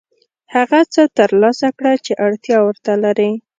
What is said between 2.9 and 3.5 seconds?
لرې.